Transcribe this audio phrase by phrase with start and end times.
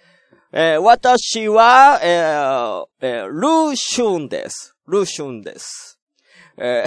[0.50, 4.74] えー、私は、えー、えー、ルーシュンです。
[4.86, 5.98] ルーシュンです。
[6.56, 6.86] え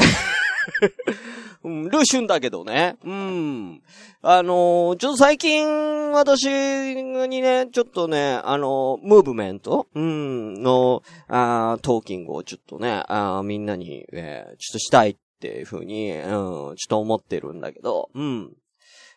[1.61, 2.97] ー、 ルーシュンだけどね。
[3.05, 3.83] うん。
[4.23, 9.85] あのー、ちょっと最近、私にね、ちょっとね、あのー、ムーブメント？
[9.93, 18.53] うん、の、あ talking をちょっとね、あみんなに、えー、ちょっとしたいっていうふうに、うん、ちょっと思ってるんだけど、うん。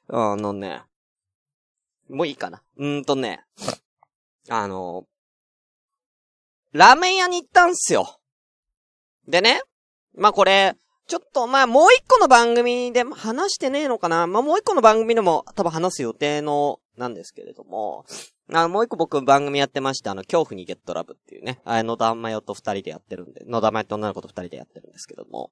[0.08, 0.82] あのね、
[2.08, 2.62] もういいかな。
[2.76, 3.44] うんとね、
[4.48, 5.04] あの、
[6.72, 8.20] ラーメン屋に行ったんすよ。
[9.26, 9.62] でね、
[10.14, 10.76] まあ、これ、
[11.08, 18.04] ちょっと、まあ、もう一個の番組でも話してねえのかなまあ、もう一個の番組でも多分話す予定の、なんですけれども、
[18.52, 25.50] あの、もう一個僕番組やってまして、あの、恐怖にゲットラブっていうね、あの野田真代と二人でやってるんで、野田真代と女の子と二人でやってるんですけども、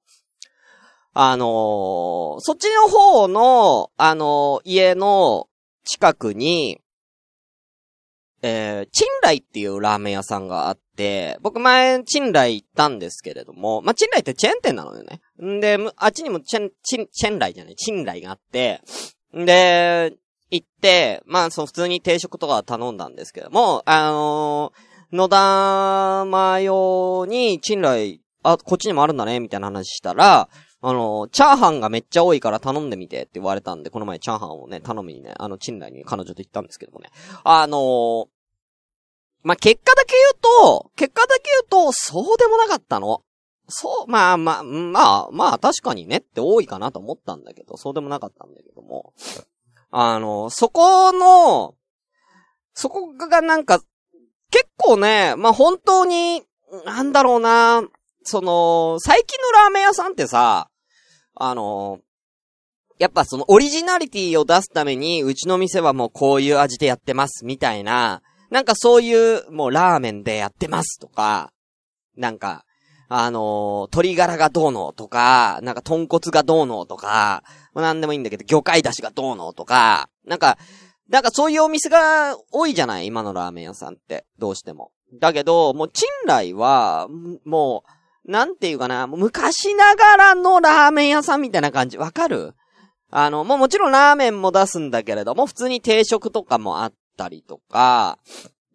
[1.13, 5.47] あのー、そっちの方の、あのー、家の
[5.83, 6.79] 近くに、
[8.41, 15.21] えー、チンライっていうラーメン屋さんがあって、僕前、チンライ行ったんですけれども、まあ、チンライってチェーン店なのよね。
[15.43, 18.81] んで、あっちにもチェン、チン、チェンライじゃない、チンライがあって、
[19.37, 20.13] んで、
[20.49, 30.49] 行って、まあ、その普通に定食とか頼んだんですけども、あのー、野田マヨにチンライ、あ、こっちにもあるんだね、みたいな話したら、
[30.83, 37.09] あの、チャーハンがめっちゃ多いから頼んでみてって言われたんで、この前チャーハンをね、頼みにね、あの、チンライに彼女と行ったんですけどもね。
[37.43, 38.27] あのー、
[39.43, 43.23] まあ、結果だけ言うと、結果だけ言うと、そうでもなかったの。
[43.67, 49.13] そう、まあまあ、まあ、まあ、確かにねって多いかなと思ったんだけど、そうでもなかったんだけども。
[49.91, 51.75] あの、そこの、
[52.73, 53.81] そこがなんか、
[54.49, 56.43] 結構ね、まあ本当に、
[56.85, 57.83] なんだろうな、
[58.23, 60.70] その、最近のラーメン屋さんってさ、
[61.35, 61.99] あの、
[62.99, 71.51] やっぱそのオリジナリティを出すために、うちの店はもうこういう味でやってます、みたいな、なんかそういう、もうラーメンでやってますとか、
[72.15, 72.65] なんか、
[73.07, 80.57] あのー、鶏ガラがどうのとか、なんか豚骨がどうのとか、まあ、なんでもいいんだけど、魚介出汁がどうのとか、なんか、
[81.09, 84.25] なんかそういうお店が多いじゃない今のラーメン屋さんって。
[84.39, 84.91] どうしても。
[85.19, 87.09] だけど、もう、チンライは、
[87.43, 87.91] もう、
[88.25, 92.53] なんていうかな、昔ながらのラーメン屋さんみたいな感じ、わかる？
[93.09, 98.19] あの、もうもちろんラーメンも出すんだけれども、普通に定食とかもあったりとか、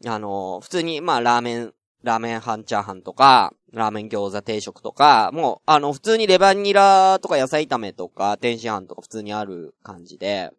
[0.05, 10.51] あの、普通に、まあ、ラーメン、ラーメン半チャーハンとか、ラーメン餃子定食とか、もう、あの、普通にレバニラとか野菜炒めとか、天津飯とか普通にある感じで、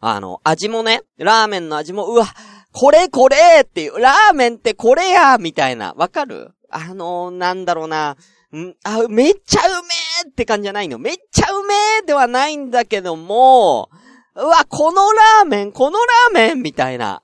[0.00, 2.26] あの、味もね、ラーメンの味も、うわ、
[2.72, 6.52] これこれっていう、ラーメンってこれやみたいな、わかる？
[6.72, 8.16] あの、なんだろうな、
[8.52, 8.74] ん？
[8.84, 9.88] あ、めっちゃうめ
[10.26, 10.98] えって感じじゃないの。
[10.98, 13.88] めっちゃうめえではないんだけども、
[14.34, 17.22] うわ、このラーメン、このラーメンみたいな。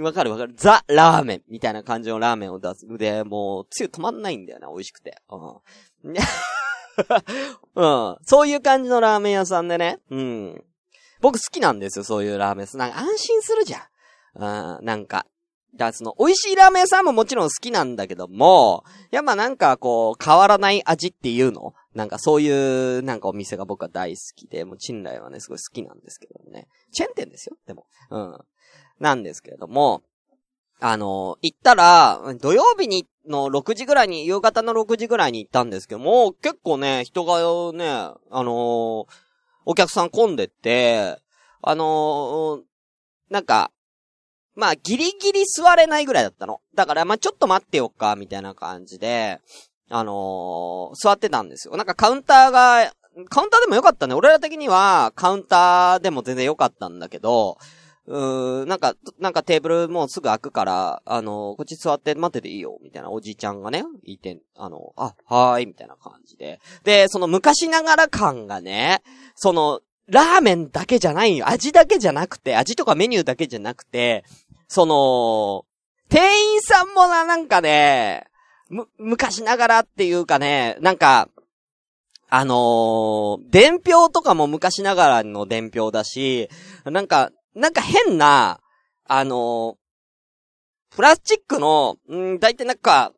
[0.00, 0.54] わかるわかる。
[0.56, 2.86] ザ・ラーメンみたいな感じのラーメンを出す。
[2.86, 5.16] で、もう、つゆ止まんないんだよな、美味しくて。
[5.30, 5.36] う
[6.10, 6.14] ん。
[7.74, 8.16] うん。
[8.22, 10.00] そういう感じのラーメン屋さんでね。
[10.10, 10.64] うん。
[11.20, 12.78] 僕好きなんですよ、そういうラーメン。
[12.78, 13.82] なんか安心するじゃん。
[14.34, 15.26] うん、なんか。
[15.76, 21.74] だその、美味しいラーメン屋さんももちろん好きなんだけども、やっぱなんかこう、変わらない味っていうの？
[21.94, 26.68] なんかそういう、なんかお店が僕は大好きで、もうチンライはね、すごい好きなんですけどね。
[26.92, 27.86] チェーン店ですよ、でも。
[28.10, 28.38] うん。
[28.98, 30.02] なんですけれども、
[30.80, 37.38] あの、行ったら、土曜日に、の6時ぐらいに、夕方の6時ぐらいに行ったんですけども、結構ね、人が
[37.72, 37.88] ね、
[38.30, 39.06] あの
[39.66, 41.18] お客さん混んでって、
[41.62, 42.62] あの
[43.28, 43.70] なんか、
[44.60, 46.60] まあ、ギリギリ座れないぐらいだったの。
[46.74, 49.40] だから、まあ、ちょっと待ってよっか、みたいな感じで、
[49.88, 51.76] あのー、座ってたんですよ。
[51.78, 52.92] なんかカウンターが、
[53.30, 54.14] カウンターでもよかったね。
[54.14, 57.56] 俺ら的には、カウンターでも全然よかったんだけど、
[58.06, 66.60] うーん、なんか、なんかテーブルもうすぐ開くから、あのー、こっち座って待ってていいよ、みたいなおじいちゃんがね、いて、あの、あ、はーい、みたいな感じで。
[66.84, 69.02] で、その昔ながら感がね、
[69.36, 69.80] その、
[70.10, 71.48] ラーメンだけじゃないよ。
[71.48, 74.24] 味だけじゃなくて、味とかメニューだけじゃなくて、
[74.70, 75.64] その、
[76.08, 78.28] 店員さんもな、なんかね、
[78.68, 81.28] む、昔ながらっていうかね、なんか、
[82.28, 86.48] あのー、伝票とかも昔ながらの伝票だし、
[86.84, 88.60] なんか、なんか変な、
[89.06, 93.12] あのー、プラスチックの、んだいたいなんか、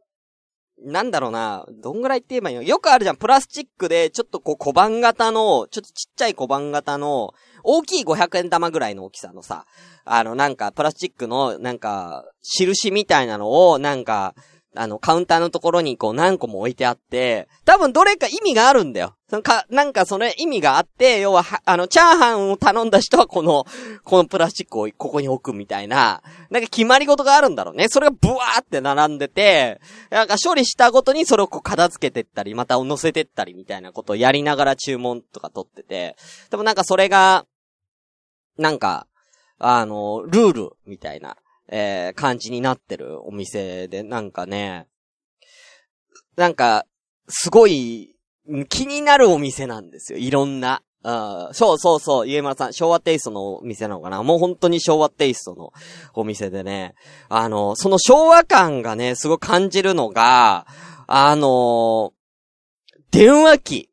[0.85, 2.63] なんだろうな、どんぐらいって言えばいいの？
[2.63, 7.35] よくあるじゃん、プラスチックで、ちょっとこう小判型の、ちょっとちっちゃい小判型の、
[7.65, 9.67] 大きい500円玉ぐらいの大きさのさ、
[10.05, 14.35] あの、なんか、プラスチックの、なんか、印みたいなのを、なんか、
[14.75, 19.15] あの、カウンターのところにこう何個も置いてあって、多分どれか意味があるんだよ。
[19.29, 23.67] そのか、なんかそれ意味があって、要は、あの、チャーハンを頼んだ人はこの、
[24.05, 27.89] このプラスチックをここに置くみたいな、なんか決まり事があるんだろうね。
[27.89, 29.81] それがブワーって並んでて、
[30.11, 36.17] なんか処理したごとにそれをこう片付けてったり、また乗せてったりみたいなことをやりながら注文とか取ってて、
[36.49, 37.45] 多分なんかそれが、
[38.59, 39.07] なんか、
[39.59, 41.37] あの、ルールみたいな、
[41.69, 44.87] えー、感じになってるお店で、なんかね、
[46.37, 46.87] なんか、
[47.29, 48.15] すごい、
[48.69, 50.19] 気になるお店なんですよ。
[50.19, 50.83] いろんな。
[51.05, 54.23] あそうそうそう、ゆえまるさん、昭和テイストのお店なのかな？
[54.23, 55.73] もう本当に昭和テイストの
[56.15, 56.95] お店でね、
[57.29, 60.67] あの、その昭和感がね、すごい感じるのが、
[61.09, 62.13] あの、
[63.11, 63.92] 電話機。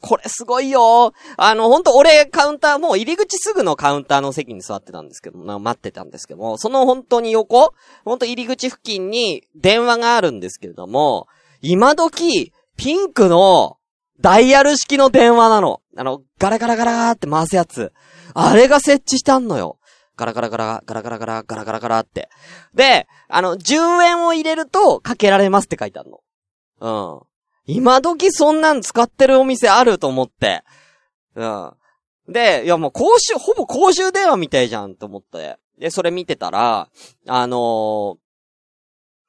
[0.00, 7.74] これすごいよあの、ほんと俺カウンター、もう入り口すぐのカウンターの席に座ってたんですけど、待ってたんですけども、その本当に横
[8.04, 11.26] ほんと入り口付近に電話があるんですけれども、
[11.60, 13.76] 今時、ピンクの
[14.20, 15.80] ダイヤル式の電話なの。
[15.96, 17.92] あの、ガラガラガラーって回すやつ。
[18.34, 19.78] あれが設置したんのよ。
[20.16, 22.28] ガラガラガラ、ガラガラガラ、ガラガラガラって。
[22.74, 26.20] で、あの、10円を入れるとかけられますって書いてあるの。
[26.80, 27.27] うん。
[27.68, 30.64] 今時そんなん使ってるお店あると思って。
[31.34, 31.72] うん。
[32.26, 35.58] で、いやもう公衆、ほぼ公衆電話みたいじゃんと思って。
[35.78, 36.88] で、それ見てたら、
[37.26, 38.16] あのー、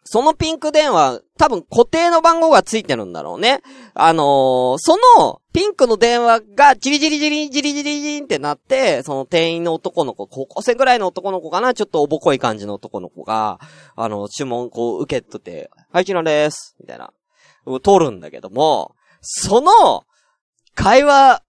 [0.05, 3.61] そのピンク電話、多分固定の番号がついてるんだろうね。
[3.93, 11.75] あのー、その、ピンクの電話が、ジリジリジリジリジリジリってなって、その店員の男の子、高校生ぐらいの男の子かな？
[11.75, 13.59] ちょっとおぼこい感じの男の子が、
[13.95, 16.75] あの、注文こう受け取って、はい、ちらです。
[16.79, 17.13] みたいな。
[17.65, 20.05] 通るんだけども、その、
[20.75, 21.43] 会話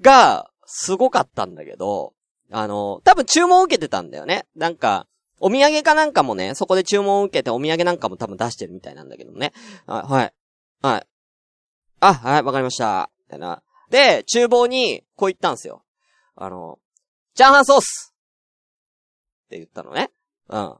[0.00, 2.14] が、すごかったんだけど、
[2.50, 4.46] あの、多分注文を受けてたんだよね。
[4.56, 5.06] なんか、
[5.40, 9.52] お土産かなんかもね、そこで注文を受けてお土産なんかも多分出してるみたいなんだけどね。
[9.86, 10.34] はい。
[10.82, 11.06] はい。
[12.00, 13.10] あ、はい、わかりました。
[13.26, 13.62] みたいな。
[13.90, 15.84] で、厨房に、こう言ったんですよ。
[16.36, 16.78] あの、
[17.34, 18.14] チャーハンソース
[19.46, 20.10] って言ったのね。
[20.48, 20.74] うん。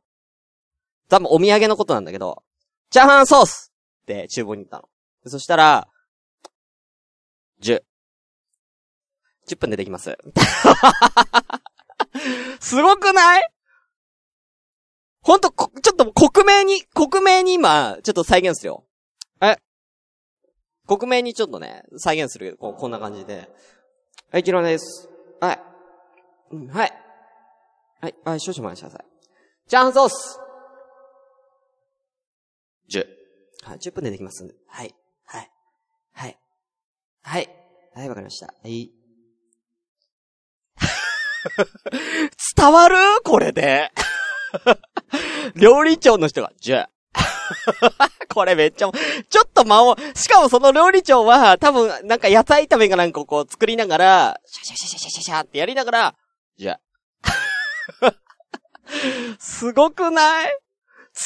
[1.09, 2.43] 多分お土産のことなんだけど、
[2.91, 3.73] チャーハンソース
[4.05, 4.89] って厨房に行ったの。
[5.27, 5.89] そしたら、
[7.63, 7.83] 10。
[9.49, 10.17] 10分でできます。
[12.61, 13.49] すごくない？
[15.23, 18.87] ほんと、ちょっと克明に、克明に今、ちょっと再現するよ。
[19.41, 19.57] え？
[20.87, 23.49] 克明にちょっとね、再現するここんな感じで。
[24.31, 25.09] はい、一郎です。
[25.41, 25.61] はい。
[26.69, 26.93] はい。
[28.03, 29.07] はい、はい、少々お待ちください。
[29.67, 30.39] チャンソース
[33.65, 34.55] はい、10分でできます。
[34.69, 34.95] はい。
[35.27, 35.51] はい。
[36.13, 36.39] はい。
[37.23, 37.49] はい。
[37.95, 38.47] はい、わかりました。
[38.47, 38.91] はい。
[42.57, 42.97] 伝わる？
[43.25, 43.91] これで。
[45.57, 48.09] 料理長の人が、じゃあ。
[48.33, 48.91] これめっちゃ、
[49.29, 56.15] ちょっと間を、しかもその料理長は、多分、なんか野菜炒めかなんかこう作りながら、シャシャシャシャシャシャってやりながら、
[56.57, 56.81] じゃ
[58.03, 58.15] あ。
[59.39, 60.59] すごくない？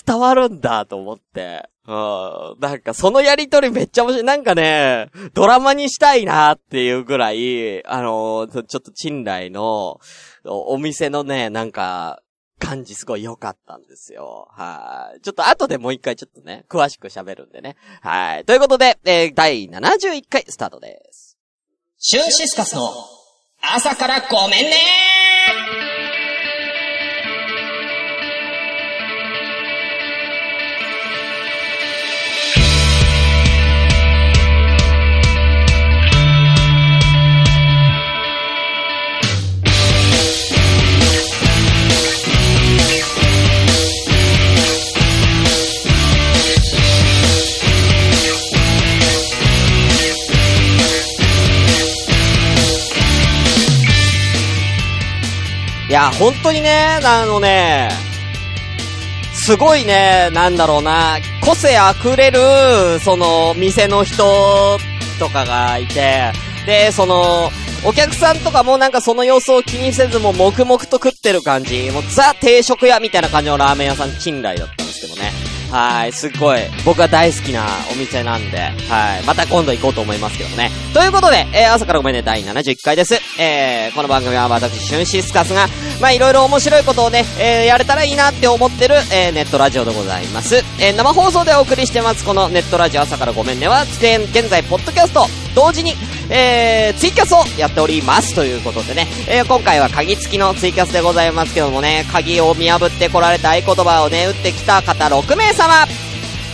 [0.07, 1.69] 伝わるんだと思って。
[1.89, 2.61] うん。
[2.61, 4.25] なんかそのやりとりめっちゃ面白い。
[4.25, 9.99] なんかね、ドラマにしたいなっていうぐらい、あのちょっと賃来の
[10.45, 12.21] お店のね、なんか、
[12.59, 14.49] 感じすごい良かったんですよ。
[14.51, 15.21] はい。
[15.21, 17.77] ちょっと後でもう一回ちょっとね、詳しく喋るんでね。
[18.03, 18.45] はい。
[18.45, 21.39] ということで、えー、第71回スタートです。
[21.99, 22.93] シュンシスカスの
[23.61, 25.18] 朝からごめんね
[55.99, 57.91] や、本当にね、あのね、
[59.35, 62.39] すごいね、なんだろうな、個性あふれる、
[63.01, 64.79] その、店の人
[65.19, 66.33] とかがいて、
[66.67, 67.51] で、その、
[67.85, 74.88] お客さんとかもなんかその様子を気にせずも黙々と食ってる感じ、もうザ定食屋みたいな感じのラーメン屋さん、近来だった。
[75.71, 80.71] はい、すっごい、僕は大好きなお店なんで、はい、また今度行こうと思いますけどね。
[80.95, 83.21] ということで、えー、朝からごめんね、第71回です。
[83.39, 85.69] えー、この番組は私、シュンシスカスが、
[86.01, 90.57] まあ、いろいろ面白いことをね、えー、やれたらいいなって思ってる、えー、ネットラジオでございます。
[90.81, 95.27] えー、生放送でお送りしてます、このネットラジオ朝からごめんねは、現在、ポッドキャスト、
[95.59, 95.95] 同時に、
[96.31, 98.33] えー、ツイキャスをやっております。
[98.37, 105.85] ということでね、えー、今回は鍵付きのツイキャスでございますけどもね、鍵を見破って来られた合言葉をね、打ってきた方6名様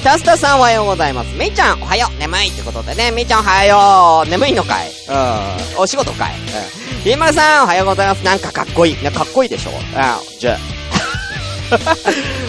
[0.03, 1.37] タスタさんおはようございます。
[1.37, 4.89] めいちゃんおはよう眠いってことでね、めいちゃんおはよう眠いのかい？
[4.89, 5.83] うん。
[5.83, 6.33] お仕事かい？
[6.33, 7.03] うん。
[7.03, 8.25] ひまさんおはようございます。
[8.25, 9.03] なんかかっこいい。
[9.03, 9.71] ね、かっこいいでしょ？
[9.71, 10.39] うん。
[10.39, 10.59] じゃ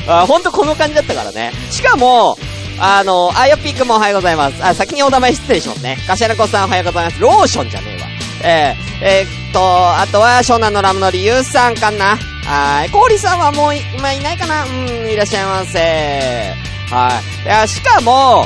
[0.07, 0.21] あ。
[0.23, 1.51] あ、ほんとこの感じだったからね。
[1.71, 2.37] しかも、
[2.79, 4.63] あの、あよぴーくんもおはようございます。
[4.63, 5.97] あ、先にお名前失礼しますね。
[6.07, 7.19] かしらこさんおはようございます。
[7.19, 8.07] ローションじゃねえわ。
[8.43, 12.17] えー、えー、っと、あとは、湘南のラムの理由さんかな。
[12.45, 12.89] はい。
[12.91, 16.53] コーリさんはもう今いないかなうん、いらっしゃいませ。
[16.91, 17.45] はい。
[17.45, 18.45] いや、しかも、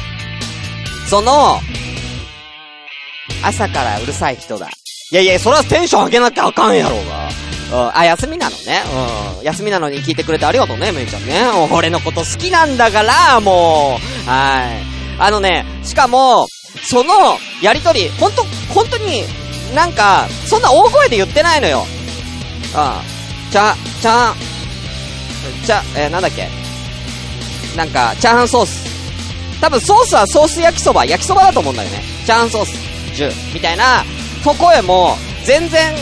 [1.07, 1.59] その、
[3.43, 4.69] 朝からうるさい人だ。
[5.11, 7.48] いやいや、それはテンション上げなきゃあかんやろうが。
[7.71, 8.81] あ、休みなのね。
[9.39, 9.43] うん。
[9.43, 11.45] 休みなのに聞いてくれてありがとうね、めいちゃんね。
[11.71, 14.29] 俺のこと好きなんだから、もう。
[14.29, 15.21] はい。
[15.21, 16.47] あのね、しかも、
[16.89, 17.13] その、
[17.61, 19.23] やりとり、ほんと、ほんとに、
[19.75, 21.85] なんか、そんな大声で言ってないのよ。
[21.85, 23.51] うん。
[23.51, 24.35] ちゃ、ちゃん、
[25.65, 26.47] ちゃ、えー、なんだっけ。
[27.75, 28.89] なんか、チャーハンソース。
[29.61, 32.01] 多分ソースはソース焼きそば、焼きそばだと思うんだよね。
[32.25, 32.71] チャーハンソース、
[33.13, 34.03] 10、みたいな、
[34.43, 35.93] と声も、全然、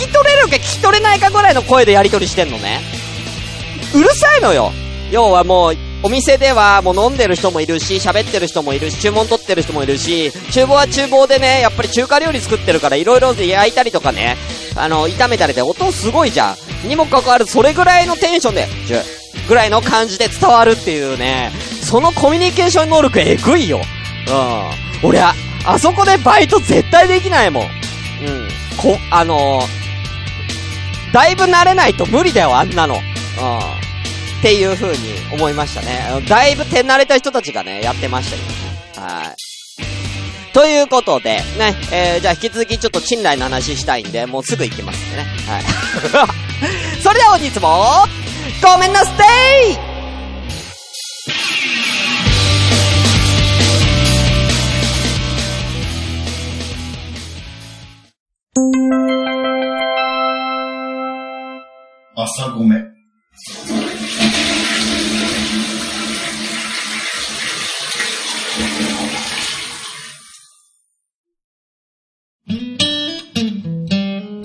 [0.00, 2.80] 聞き取れるか聞き取れないかぐらいの声でやり取りしてんのね。
[3.94, 4.72] うるさいのよ。
[5.10, 14.38] 要はもう、お店ではもう飲んでる人もいるし、喋ってる人もいるし、注文取ってる人もいるし、厨房は厨房でね、やっぱり中華料理作ってるから色々焼いたりとかね、
[14.74, 16.88] あの、炒めたりで音すごいじゃん。
[16.88, 21.52] にもかかわらずそれぐらいのテンションで、10ぐらいの感じで伝わるっていうね、
[21.82, 23.82] そのコミュニケーション能力えぐいよ。
[25.02, 25.08] うん。
[25.08, 25.34] 俺は、
[25.66, 27.62] あそこでバイト絶対できないもん。
[27.64, 28.48] うん。
[28.78, 29.79] こ、あのー、
[31.12, 32.94] だいぶ慣れないと無理だよ、あんなの。
[32.94, 33.00] うん。
[33.00, 36.24] っていう風に思いましたね。
[36.28, 38.30] だいぶ手慣れた人たちがね、やってまし
[38.94, 39.06] たよ。
[39.06, 39.50] はい。
[40.52, 45.24] ということで、ね、えー、じゃあ引き続きちょっと賃来の話したいんで、もうすぐ行きますんでね。
[45.46, 45.64] はい。
[47.02, 48.06] それでは本日も、
[48.62, 49.90] ごめんなさい
[62.22, 62.76] 朝ごめ。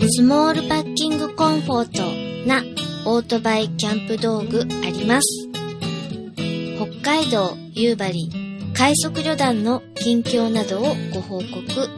[0.07, 2.63] スモールパッキングコンフォートな
[3.05, 5.49] オートバイキャンプ道具あります。
[6.77, 8.29] 北海道夕張
[8.73, 11.89] 快速旅団の近況などをご報告。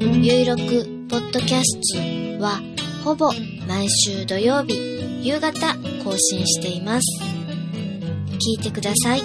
[0.00, 0.60] ゆいろく
[1.08, 2.73] ポッドキャストは
[3.04, 3.30] ほぼ
[3.68, 4.78] 毎週土曜日
[5.22, 7.22] 夕方更新しています。
[8.30, 9.20] 聞いてください。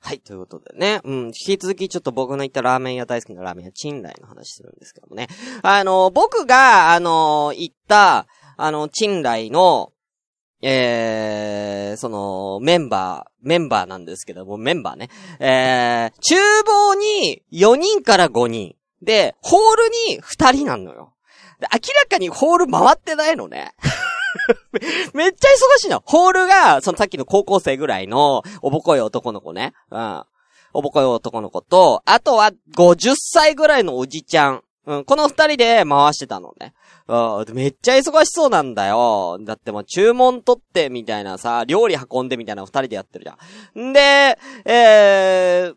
[0.00, 5.28] はい、ということでね、うん、引き続きちょっと僕の行ったラーメン屋大好きなラーメン屋、チンライの話するんですけどもね。
[5.60, 8.26] あの、僕が、あの、行った、
[8.56, 9.92] あの、チンライの、
[10.68, 15.10] えー、その、メンバー、メンバーなんですけども、メンバーね。
[15.38, 18.74] えー、厨房に4人から5人。
[19.00, 21.12] で、ホールに2人なのよ。
[21.60, 23.76] で明らかにホール回ってないのね。
[25.14, 26.02] めっちゃ忙しいの。
[26.04, 29.72] ホールが、そのさっきの高校生ぐらいの、おぼこい男の子ね。
[29.92, 30.24] うん。
[30.72, 34.64] おぼこい男の子と、あとは50歳ぐらいのおじちゃん。
[34.86, 36.72] うん、この二人で回してたのね。
[37.08, 39.38] うん、めっちゃ忙しそうなんだよ。
[39.40, 43.36] だってもう注文取ってみたいなさ、料理運んでみたいな二人でやってるじゃ
[43.80, 43.90] ん。
[43.90, 45.74] んで、えー、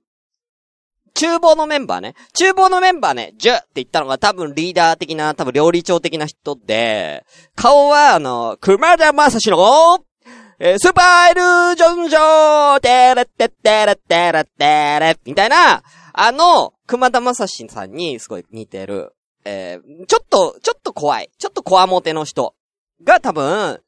[1.13, 2.13] 厨房のメンバーね。
[2.33, 7.25] 厨房のメンバーね、10って言ったのが多分リーダー的な、多分料理長的な人で、
[7.55, 9.99] 顔はあの、熊田正史の、
[10.59, 11.33] えースーパーエ
[11.71, 15.81] ルジョンジョーテレッテッテレッテレッテレみたいな、
[16.13, 19.13] あの、熊田正史さんにすごい似てる、
[19.45, 22.55] えーちょっと、ちょっと怖い、ちょっと怖もての人
[23.03, 23.81] が多分、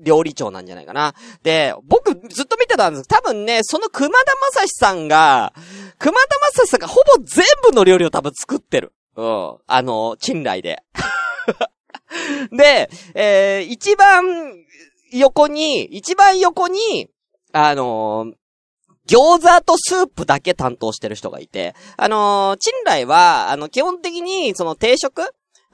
[0.00, 1.14] 料理長なんじゃないかな。
[1.42, 5.52] で、僕ずっと見てたんです多分ね、その熊田正史さんが、
[5.98, 8.92] 熊田正史さんがほぼ全部の料理を多分作ってる。
[9.16, 9.56] うん。
[9.66, 10.82] あの、賃来で。
[12.50, 14.24] で、えー、一番
[15.12, 17.08] 横に、一番横に、
[17.52, 18.41] あのー
[19.08, 25.22] 餃子とスープだけ担当してる人がいて、あのー、賃来は、あの、基本的に、その定食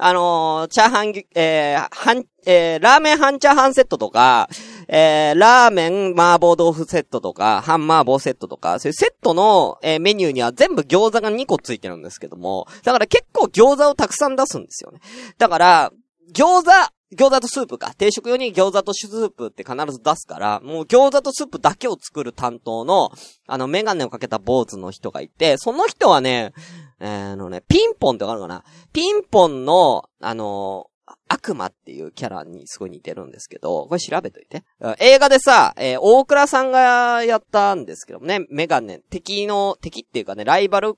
[0.00, 4.49] あのーチャーハン、えー、半、えー、ラーメン半チャーハンセットとか、
[4.87, 15.00] えー、ラーメン麻婆豆腐セットとか、半麻婆セットとか、そういうセットの、えーメニューには全部餃子が2個ついてるんですけども、だから結構餃子をたくさん出すんですよね。
[15.37, 15.92] だから、
[16.32, 16.70] 餃子、
[17.17, 17.95] 餃子とスープか。
[17.95, 23.11] 定食用に餃子とスープって必ず出すから、もう餃子とスープだけを作る担当の、
[23.47, 26.53] あの、メガネをかけた坊主の人がいて、その人はね、
[27.00, 28.65] えーあのね、ピンポンってわかるかな？
[28.93, 30.87] ピンポンの、あの
[31.27, 34.65] 悪魔っていうキャラにすごい似てるんですけど、これ調べといて。
[34.99, 40.97] 映画でさ、えー、大倉さんがやったんですけどもね、メガネ、敵の、敵っていうかね、ライバル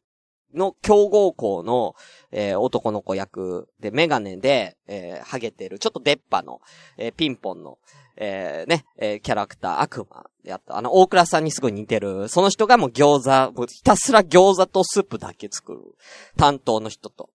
[0.54, 1.94] の強豪校の、
[2.32, 6.60] えー、男の子役で、メガネで、えー、ハゲてる、ちょっと出っ歯の、
[6.96, 7.78] えー、ピンポンの、
[8.16, 10.76] えー、ね、えー、キャラクター、悪魔であった。
[10.76, 12.28] あの、大倉さんにすごい似てる。
[12.28, 15.80] その人がもう餃子、もうひたすら餃子とスープだけ作る。
[16.36, 17.30] 担当の人と。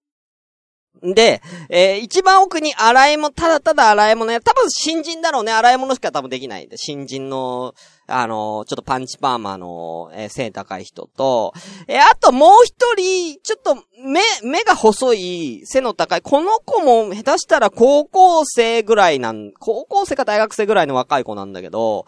[1.02, 5.52] で、えー、一番奥に洗い物、ただただ洗い物や、多分新人だろうね。
[5.52, 6.78] 洗い物しか多分できないんで。
[6.78, 7.74] 新人の、
[8.08, 11.54] あのー、ちょっとパンチパーマの、えー、背高い人と、
[11.88, 22.06] えー、あともう一人、ちょっと目、目が細い、背の高い、この子も下手したら高校生ぐらいなん、高校生か大学生ぐらいの若い子なんだけど、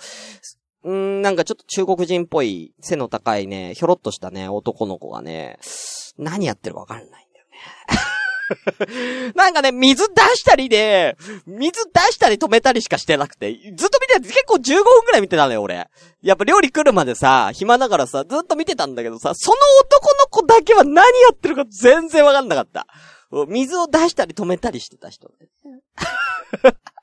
[0.86, 5.58] んーなんかちょっと中国人っぽい、背の高いね、ひょろっとしたね、男の子がね、
[6.18, 8.17] 何やってるかわかんないんだよね。
[9.36, 15.88] なんかね、水出したりで、水出したり止めたりしかしてなくて、ずっと見てた、結構15分くらい見てたのよ、俺。
[16.22, 22.88] やっぱ料理来るまでさ、暇だからさ、ずっと見てたんだけどさ、その男の子だけは何やってるか全然わかんなかった。
[23.48, 25.30] 水を出したり止めたりしてた人。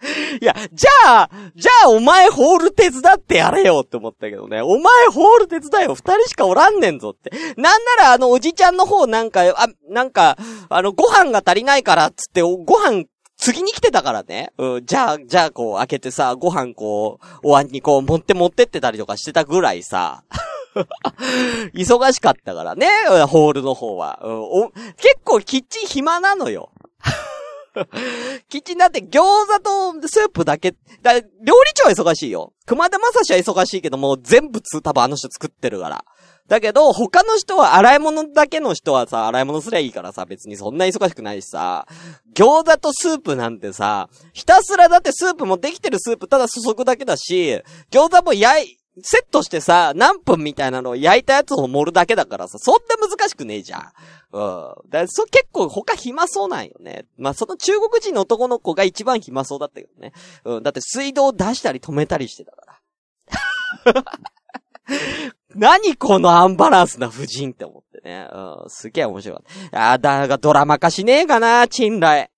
[0.40, 4.62] いや、じゃあ、じゃあお前ホール手伝ってやれよって思ったけどね。
[4.62, 5.94] お前ホール手伝えよ。
[5.94, 7.30] 二人しかおらんねんぞって。
[7.56, 10.36] なんならあのおじちゃんの方なんか、あ、なんか、
[10.68, 13.04] あのご飯が足りないからっつってご飯
[13.36, 14.52] 次に来てたからね。
[14.58, 20.24] うん、じゃあ、じゃあこう開けてさ、ご飯こう、お椀にこう持って持ってってたりとかしてたぐらいさ。
[21.74, 22.88] 忙しかったからね、
[23.28, 24.20] ホールの方は。
[24.22, 26.70] うん、お結構キッチン暇なのよ。
[28.48, 32.52] キッチンだって餃子とスープだけ、だ料理長は忙しいよ。
[32.66, 36.04] 熊田正史は忙しいけども、全部多分あの人作ってるから。
[36.48, 41.86] だけど、他の人は洗い物だけの人はさ、洗い物すりゃいいからさ、別にそんな忙しくないしさ、
[42.34, 53.92] 餃子とスープなんてさ、ひたすらだってスープもできてるスープただ注ぐだけだし、餃子も焼い、セットしてさ、何分みたいなのを焼いたやつを盛るだけだからさ、そんな難しくねえじゃん。
[54.32, 54.40] う
[54.86, 54.90] ん。
[54.90, 57.06] だそ結構他暇そうなんよね。
[57.16, 60.12] まあ、その中国人の男の子が一番暇そうだったけどね。
[60.44, 60.62] うん。
[60.62, 64.04] だって水道を出したり止めたりしてたから。
[65.54, 68.28] 何このアンバランスな夫人って思ってね。
[68.32, 68.70] うん。
[68.70, 69.92] すげえ面白かった。
[69.92, 72.30] あだがドラマ化しねえかな、チンライ。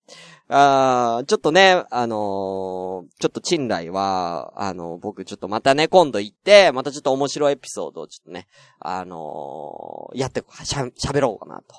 [0.53, 8.49] あちょっとね、あのー、ちょっと賃来は、あのー、僕ちょっとまたね、今度行って、またちょっと面白いエピソードをちょっとね、
[8.81, 11.77] あのー、やって、喋ろうかなと。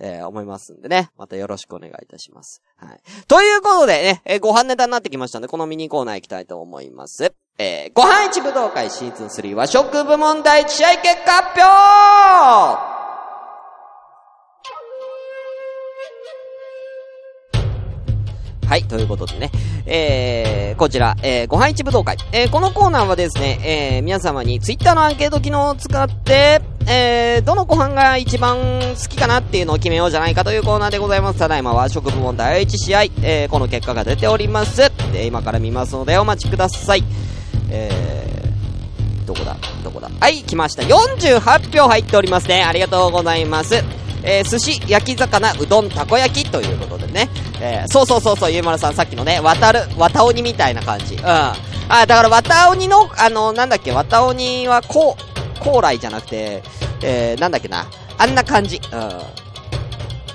[0.00, 1.10] えー、思いますんでね。
[1.16, 2.62] またよろしくお願いいたします。
[2.76, 3.00] はい。
[3.28, 7.34] ということでね、えー、ご飯ネタになってきましたんで、このミニコーナー行きたいと思います。
[7.58, 12.93] えー、ご飯一武道会シーズン3は食部門第一試合結果発表
[18.74, 19.52] はい、ということでね、
[19.86, 22.16] えー、こちら、えー、ご飯一武道会。
[22.32, 31.38] えー、このコーナーはですね、えー、皆様にツイッターのアンケート機能を使って、えー、どのご飯が一番好きかなっていうのを決めようじゃないかというコーナーでございます。
[31.38, 34.90] ただいまは食部門第1試合、えー、この結果が出ております。
[35.12, 37.04] で、今から見ますのでお待ちください。
[37.70, 40.82] えー、どこだどこだはい、来ました。
[40.82, 42.64] 48票入っておりますね。
[42.64, 44.03] ありがとうございます。
[44.24, 47.28] えー、寿司、焼き魚、うどん、たこ焼きということでね。
[47.60, 51.14] えー、そうそうそうそう、ゆうまるさんさっきのね、渡る、渡鬼みたいな感じ。
[51.14, 51.24] うん。
[51.24, 51.54] あ、
[51.88, 56.62] だから渡鬼の、あの、なんだっけ、渡鬼は、こう、高麗じゃなくて、
[57.02, 57.86] えー、なんだっけな。
[58.18, 58.80] あんな感じ。
[58.92, 59.44] うん。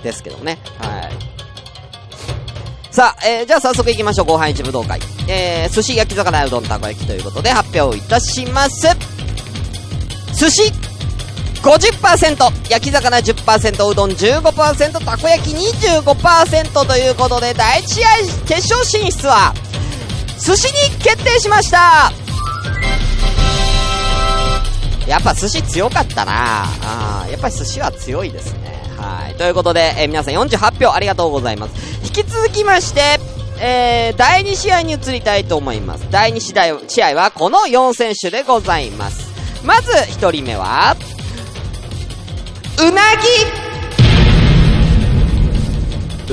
[0.03, 0.57] ですけどね。
[0.79, 1.29] はい。
[2.91, 4.27] さあ、えー、じゃあ早速行きましょう。
[4.27, 4.99] 後半一武道会。
[5.27, 8.87] えー、寿司、焼き魚、うどん、たこ焼きということで発表いたします。
[10.33, 10.88] 寿司
[11.61, 18.09] 50%、焼き魚10%、うどん15%、たこ焼き25%ということで、第1試合
[18.47, 19.53] 決勝進出は、
[20.39, 22.11] 寿司に決定しました
[25.05, 28.79] やっぱ寿司強かったなあやっぱり寿司は強いですね。
[28.95, 29.35] はい。
[29.35, 32.05] ということで、えー、皆さん48票ありがとうございます。
[32.05, 33.19] 引き続きまして、
[33.59, 36.05] えー、第2試合に移りたいと思います。
[36.11, 39.29] 第2試合はこの4選手でございます。
[39.65, 40.95] まず1人目は、
[42.81, 43.27] うなぎ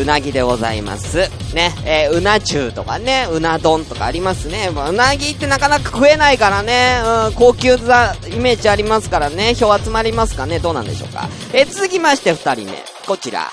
[0.01, 1.29] うなぎでございます。
[1.55, 4.69] ね、えー、うな重とかね、うな丼とかありますね。
[4.69, 11.29] うなぎってなかなか食えないからね、うん、高級座イメージありますからね、票集まりますかね、どうなんでしょうか。
[11.53, 12.75] えー、続きまして二人目。
[13.09, 13.51] こちら。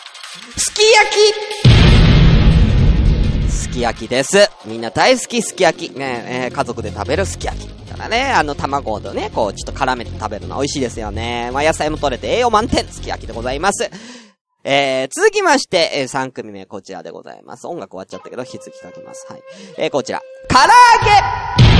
[0.55, 1.09] すき焼
[3.47, 4.51] きすき焼きです。
[4.65, 5.97] みんな大好きすき焼き。
[5.97, 7.72] ね、えー、家族で食べるすき焼き。
[7.83, 11.51] からね、あの、卵とね、こう、ちょっと絡めて食べるの美味しいですよね。
[11.53, 13.89] まあ、野菜も取れて栄養満点、すき焼きでございます。
[14.65, 17.67] えー、続きまして、えー、3組目こちらでございます。
[17.67, 19.25] 音楽終わっちゃったけど、引き続き書きます。
[19.29, 19.41] はい。
[19.77, 20.21] えー、こちら。
[20.47, 20.65] 唐揚
[21.67, 21.73] げ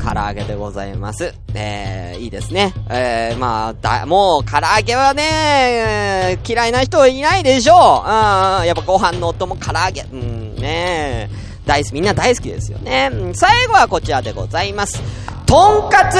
[0.00, 1.34] 唐揚げでございます。
[1.54, 2.72] えー、いいですね。
[2.88, 8.08] えー、まあ、だ、もう、唐揚げはね、嫌いな人はいないでしょう。
[8.08, 10.02] うん、やっぱご飯のお供唐揚げ。
[10.02, 11.28] うん、ね
[11.66, 13.10] 大好き、みんな大好きですよね。
[13.34, 15.02] 最後はこちらでございます。
[15.46, 16.18] とんかつ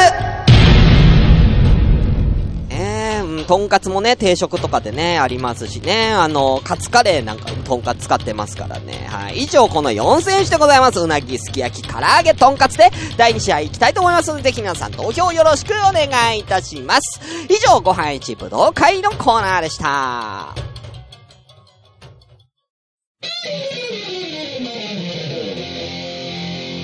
[2.72, 9.07] え、とんかつもね、定食とかでね、ありますしね、あの、カツカレーなんかとんかつ使ってますからね。
[9.09, 9.42] はい。
[9.42, 11.00] 以上、この4選手でございます。
[11.00, 17.20] うなぎ、すき焼き、唐揚げ、とんかつで、第2試合行きたいと思いますので、ぜひ皆さん投票よろしくお願いいたします。
[17.48, 20.55] 以上、ご飯一武道会のコーナーでした。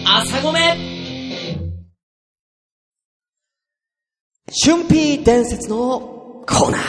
[0.09, 0.61] 朝ごめ
[4.65, 6.81] 春ピー伝説のコーナー。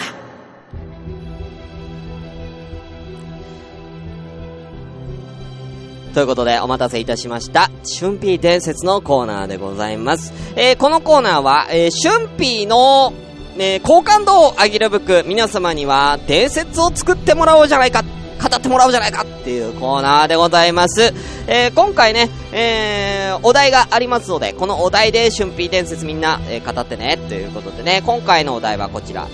[6.14, 7.72] ということで、お待たせいたしました。
[8.00, 10.32] 春ピー伝説のコーナーでございます。
[10.56, 13.14] えーこのコーナーは、えー、春ピーの、
[13.58, 18.04] ね、好感度を上げるべく、皆様には伝説を作ってもらおうじゃないか、
[18.40, 21.14] 語ってもらおうじゃないかっていうコーナーでございます。
[21.48, 29.28] えー今回ね、えーお題がありますので、このお題で春ピー伝説みんな、えー語ってね、ということでね、今回のお題はこちら。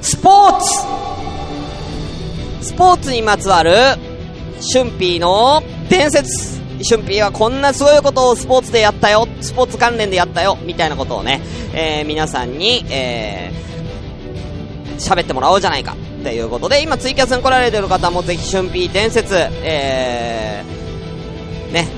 [0.00, 0.68] スポーツ
[2.68, 3.72] スポーツにまつわる、
[4.72, 6.58] 春ピーの伝説
[6.88, 11.40] 春ピーはこんなすごいことをスポーツでやったよ、スポーツ関連でやったよ、みたいなことをね、
[11.72, 13.68] えー皆さんに、えー
[14.98, 15.94] 喋ってもらおうじゃないか。
[16.28, 21.88] っていうことで、今ツイキャスに来られてる方もぜひ春ピー伝説、えー、ね、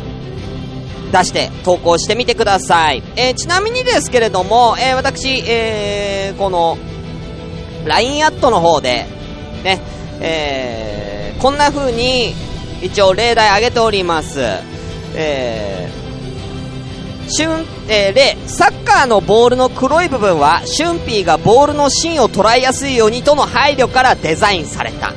[1.10, 3.02] 出して投稿してみてください。
[3.16, 6.78] えーちなみにですけれども、えー私、えーこの、
[7.84, 9.06] LINE アットの方で、
[9.64, 9.80] ね、
[10.20, 12.32] えーこんな風に、
[12.82, 14.38] 一応例題挙げております。
[15.16, 15.99] えー、
[17.30, 25.12] シュン、えー例、サッカーのボールの黒い部分は、シュンピーがボールの芯を捉えやすいようにとの配慮からデザインされた。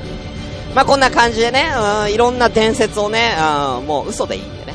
[0.76, 1.72] まあ、こんな感じでね、
[2.06, 3.36] うん、いろんな伝説をね、
[3.80, 4.74] うん、もう嘘でいいんでね、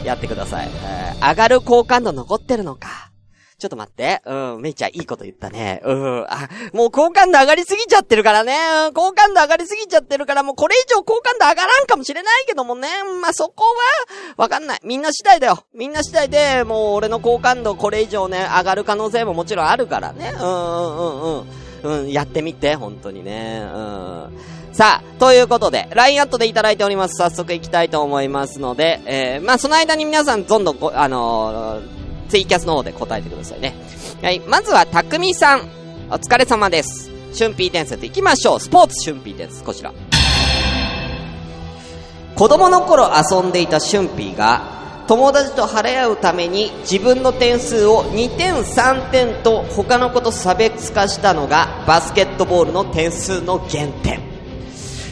[0.00, 0.68] うん、やってください。
[0.84, 3.10] えー上がる好感度残ってるのか。
[3.58, 4.20] ちょっと待って。
[4.26, 5.80] うん、めいちゃんいいこと言ったね。
[5.84, 8.56] うん、あ、もう好感度上がりすぎちゃってるからね。
[8.88, 12.88] うん、好感度上がりすぎちゃってるから、もうこれ以上好感度上がらんかもしれないけどもね。
[13.22, 14.80] まあ、そこは、わかんない。
[14.84, 15.64] みんな次第だよ。
[15.74, 20.32] みんな次第で、もう俺の好感度これ以上ね、上がる可能性ももちろんあるからね。
[20.34, 21.64] うん、うん、うん、うん。
[21.84, 23.62] うん、やってみて、本当にね。
[23.62, 24.38] うん。
[24.72, 27.16] さあ、ということで、LINE アットでいただいております。
[27.16, 33.74] 早速行きたいと思いますので、えー、まあ、その間に皆さんどんどん、あのーツイキャスの方で答えてくださいね。
[34.22, 35.68] はい、まずは、たくみさん。
[36.10, 37.10] お疲れ様です。
[37.36, 38.60] 春ピー伝説行きましょう。
[38.60, 39.92] スポーツ春ピー伝説、こちら。
[42.34, 44.74] 子供の頃遊んでいた春ピーが、
[45.06, 54.20] 友達と晴れ合うために自分の点数を2点3点と他の子と差別化したのがバスケットボールの点数の原点。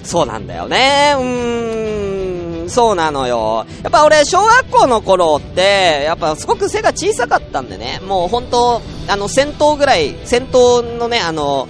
[0.03, 1.15] そうなんだよね。
[1.17, 3.67] うーん、そうなのよ。
[3.83, 11.69] やっぱ俺、小学校の頃って、やっぱすごく背が小さかったんでね、もう本当あの、先頭ぐらい、先頭のね、あの、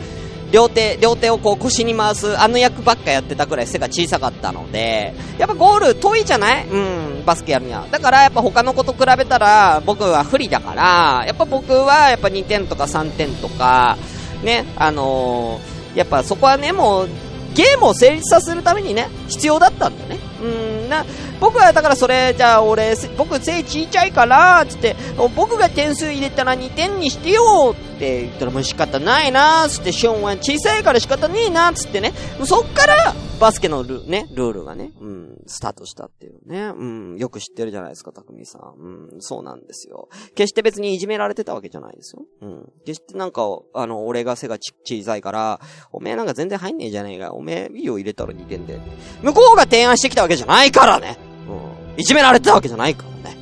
[0.50, 6.66] 両手、両手をこう腰に回す、あの役ばっかやってたくらい背が小さかったので、やっぱゴール遠いじゃない？
[6.68, 7.86] うん、バスケやるには。
[7.90, 13.96] だからやっぱ他の子と比べたら、僕は不利だから、やっぱ僕はやっぱ2点とか3点とか、
[14.44, 17.08] ね、あのーやっぱそこはね、もう、
[17.54, 20.18] ゲームを成立させるためにね、必要だったんだよね。
[20.42, 21.06] うん、な、
[21.42, 24.94] 僕はだからそれ、じゃあ俺、僕背ちいちゃいから、つって、
[25.34, 32.12] 僕が点数入れたら2点にしてよって言ったらもう仕方ないなつって、ショーンは小さいから仕方ねえなつってね、
[32.44, 38.80] そっからバスケのル,、ね、ルールがね、うん、スタートしたっていうね、うん、よく知ってるじゃないですか、たくみさん。
[38.80, 40.10] うん、そうなんですよ。
[40.36, 42.22] 決して別にいじめられてたわけじゃないですよ。
[42.40, 42.72] うん。
[42.86, 43.42] 決してなんか、
[43.74, 47.32] あの、俺が背がち小さいから、おめえなんか全然入んねえじゃねえか。
[47.32, 48.78] おめえ、いいよ入れたら2点で。
[49.22, 51.31] 向こうが提案してきたわけじゃないからね。
[51.48, 52.00] う。
[52.00, 53.36] いじめられてたわけじゃないからね。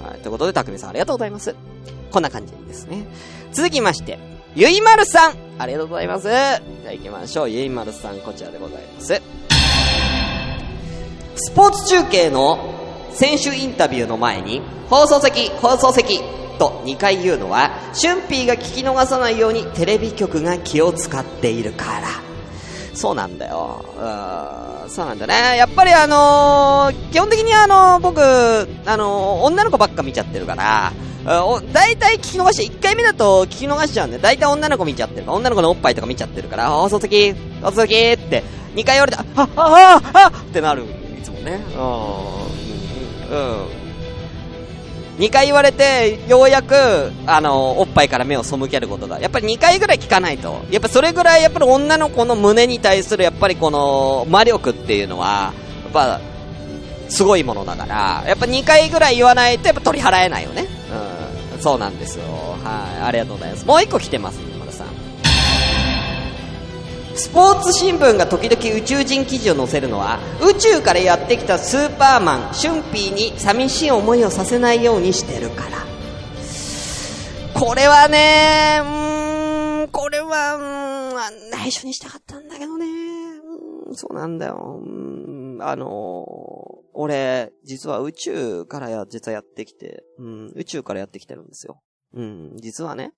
[0.00, 0.20] はい。
[0.20, 1.54] ということで、たくみさんありがとうございます。
[2.10, 3.06] こんな感じですね。
[3.52, 4.18] 続きまして、
[4.54, 6.28] ゆいまるさんありがとうございます。
[6.28, 7.50] じゃあ行きましょう。
[7.50, 9.22] ゆいまるさん、こちらでございます。
[11.36, 12.58] スポーツ中継の
[13.12, 16.20] 選手インタビューの前に、放送席、放送席
[16.58, 22.35] と2回言うのは、シュンピーが聞き逃さないようにテレビ局が気を使っているから。
[22.96, 23.84] そうなんだよ。
[23.94, 25.56] うん、そうなんだね。
[25.58, 30.92] やっぱりあのー、基本的にあのー、僕、あのー、女の子ばっか見ちゃってるから、
[31.72, 38.42] 大体聞き逃して、1回目だと聞き逃しちゃうんで、大体女の子見ちゃってるから、女の子のおっぱいとか見ちゃってるから、おそつき、おそつきって、
[38.74, 41.60] 2回言われて、あ、あ、あ、あ、あってなる、いつもね。
[41.74, 43.85] うん、うん。
[45.18, 50.62] 2回言われて、ようやく、あの、おっぱいから目を背けることが、やっぱり2回ぐらい聞かないと。
[50.70, 56.20] やっぱそれぐらい、やっぱり女の子の胸に対する、やっぱりこの、魔力っていうのは、やっぱ、
[57.08, 60.66] すごいものだから、やっぱ2回ぐらい言わないと、やっぱ取り払えないよね。
[61.54, 61.62] うん。
[61.62, 62.24] そうなんですよ。
[62.62, 63.02] はい。
[63.04, 63.66] ありがとうございます。
[63.66, 64.38] もう1個来てます、
[67.16, 75.76] スポーツ新聞が時々宇宙人記事を載せるのは宇宙からやってきたスーパーマンシュンピーに寂しい思いをさせないようにしてるから。
[77.58, 82.84] これはねうーんこれはうん内緒にしたかったんだけどね。
[83.88, 84.78] うんそうなんだよ。
[84.84, 91.80] うんあのー俺実は宇宙からや実はやってきてうん宇宙からやってきてるんですよ。
[92.14, 93.12] うん実はね。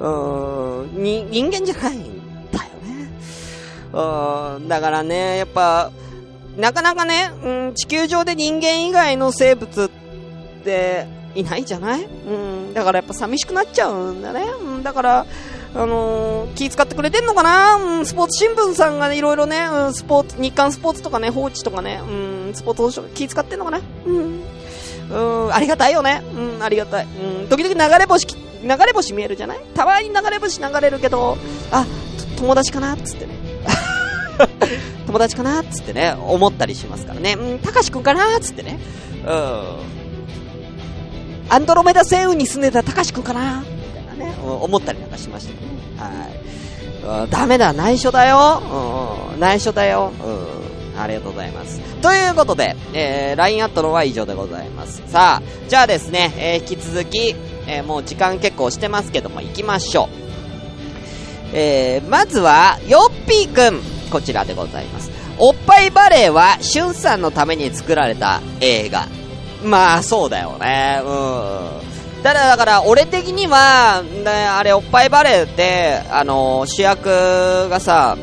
[0.00, 1.98] うーん人間じゃない
[3.94, 5.90] うん、だからね、やっぱ、
[6.56, 12.04] なかなかね、うん、地球上で人間以外の生物っていないじゃない？
[12.04, 12.08] う
[12.70, 14.42] ん、だからやっぱ寂しくなっちゃうんだね。
[14.42, 15.26] うん、だから、
[15.76, 17.74] あのー気使ってくれてんのかな？
[17.74, 23.80] うん、スポーツ新聞さんが、いろいろね、うん、スポーツ、日刊スポーツとかね、放置とかね、うん、スポーツ気使ってんのかな？
[24.06, 24.42] うん。
[25.10, 26.22] うん、ありがたいよね。
[26.36, 27.06] うん、ありがたい。
[27.06, 29.58] うん、時々流れ星、流れ星見えるじゃない？
[29.74, 31.36] たまに流れ星流れるけど、
[31.72, 31.84] あ、
[32.38, 32.94] 友達かな？
[32.94, 33.34] っつってね。
[35.06, 37.34] 友達かなっつってね、思ったりしますからね。
[37.34, 38.78] うん、たかしくんかなっつってね。
[39.26, 39.62] うん。
[41.48, 45.74] アンドロメダ星雲に住んでたたかしくんかなみたいなね、思ったりなんかしましたけどね。
[45.98, 47.30] はい。
[47.30, 48.62] ダメだ、内緒だよ。
[49.34, 50.12] うん、内緒だよ。
[50.24, 51.00] うん。
[51.00, 51.80] ありがとうございます。
[52.00, 55.02] ということで、えー、LINE アットのは以上でございます。
[55.08, 57.34] さあ、じゃあですね、えー、引き続き、
[57.66, 60.08] えー、もう時間結構してますけども、行きましょう。
[61.52, 63.80] えー、まずは、ヨッピーくん。
[64.14, 65.10] こちらでございます。
[65.40, 69.08] おっぱいバレーは、しゅんさんのために作られた映画。
[69.64, 71.00] まあ、そうだよね。
[71.02, 72.22] うん。
[72.22, 78.16] ただ、だから、俺的には、ね、あれ、おっぱいバレーって、あの、主役がさ、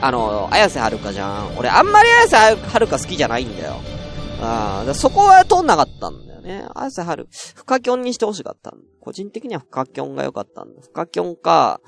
[0.00, 1.58] あの、綾瀬はるかじゃん。
[1.58, 3.74] 俺、あんまり綾瀬はるか好きじゃないんだよ。
[4.40, 6.64] ああ、だそこは通んなかったんだよね。
[6.74, 8.72] 綾瀬はる、フカキョンにしてほしかった。
[9.02, 10.80] 個人的にはフカキョンが良かったんだ。
[10.80, 11.80] フカキョンか、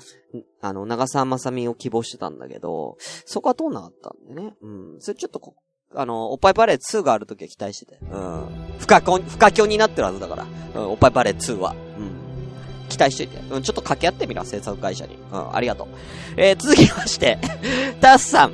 [0.61, 4.53] あの、長澤まさみを希望してたんだけど、そこは通んなかったんでね？
[4.61, 4.95] うん。
[4.99, 5.55] それちょっとこ、
[5.95, 7.99] あの、おっぱいバレー2があるときは期待してて。
[8.01, 8.47] うん。
[8.79, 10.45] フカキョン、フカキョンになってるはずだから。
[10.75, 11.71] うん、おっぱいバレー2は。
[11.71, 12.13] うん。
[12.89, 13.37] 期待しといて。
[13.53, 15.17] うん、ちょっと掛け合ってみろ、制作会社に。
[15.31, 15.87] うん、ありがとう。
[16.37, 17.37] えー、続きまして、
[18.01, 18.53] タスさん。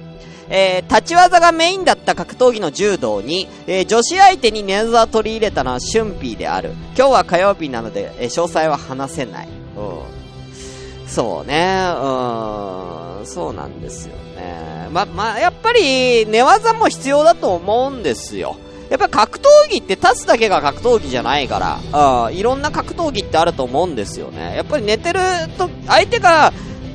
[0.51, 6.71] えー、立ち技がメインだった格闘技の柔道に、えー、女子相手に寝技を取り入れたのはシュンピーである。
[6.97, 9.47] 今日は火曜日なので、えー、詳細は話せない。
[9.77, 10.18] うん。
[11.09, 14.87] そうね、うん、そうなんですよね。
[14.91, 18.55] ま、まあ、やっぱり、寝技も必要だと思うんですよ。
[18.89, 24.55] やっぱ格闘技って立つだけが格闘技じゃないから、うん、いろんな格闘技ってあると思うんですよね。
[24.55, 25.19] やっぱり寝てる
[25.57, 26.53] と、相手が、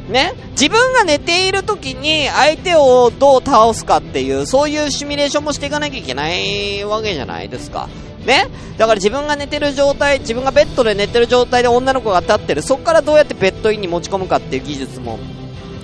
[0.09, 7.89] ね、自分が寝ている時に相手をどう倒すかっていう、そういうシミュレーションもしていかなきゃいけないわけじゃないですか。
[8.27, 15.19] ねだから自分が寝てる状態、自分がベッドで寝てる状態で女の子が立ってる、そこからどうやってベッドインに持ち込むかっていう技術も、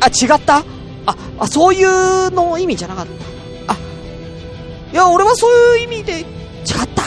[0.01, 0.65] あ、違った？
[1.07, 3.07] あ、あ、そういうの意味じゃなかっ
[3.67, 3.73] た。
[3.75, 3.77] あ、
[4.93, 6.27] いや、俺はそういう意味で違っ
[6.95, 7.03] た。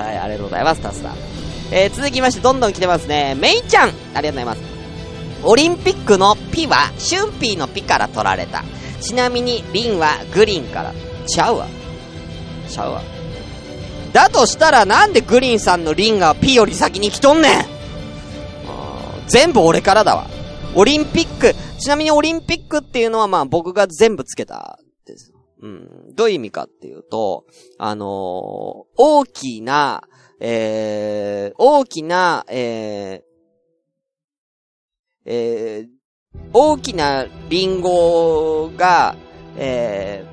[0.00, 1.14] はい、ありがとうございます、タスさん。
[1.72, 3.34] えー、続きまして、どんどん来てますね。
[3.38, 4.60] メイちゃんありがとうございます。
[5.42, 8.64] オリンピックのピは、シュンピーのピから取られた。
[9.00, 10.92] ちなみに、リンはグリーンから。
[11.26, 11.66] ちゃうわ。
[12.70, 13.02] ちゃうわ。
[14.12, 17.80] だとしたらなんでグリーンさんのリンがピより先に来とんねん
[19.28, 20.26] 全部俺からだわ。
[20.74, 25.32] オリンピック、ちなみにオリンピックっていうのはまあ僕が全部つけたです。
[25.62, 26.14] うん。
[26.14, 27.44] どういう意味かっていうと、
[27.78, 28.08] あのー
[28.96, 30.02] 大きな、
[30.40, 33.30] えー、大きな、えー、
[35.26, 35.88] えー、
[36.52, 39.14] 大きなリンゴが、
[39.56, 40.24] え